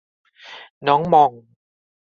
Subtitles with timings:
[0.87, 1.31] น้องหม่อง